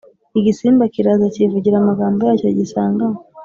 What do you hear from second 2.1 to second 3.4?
yacyo gisanganywe